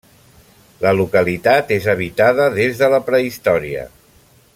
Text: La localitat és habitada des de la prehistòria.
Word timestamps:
La 0.85 0.93
localitat 0.99 1.73
és 1.77 1.87
habitada 1.95 2.47
des 2.57 2.81
de 2.81 2.89
la 2.95 3.01
prehistòria. 3.11 3.85